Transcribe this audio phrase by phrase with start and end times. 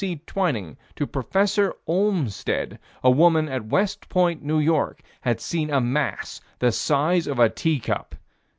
[0.01, 0.15] C.
[0.25, 1.75] Twining to Prof.
[1.85, 7.49] Olmstead, a woman at West Point, N.Y., had seen a mass the size of a
[7.49, 8.15] teacup.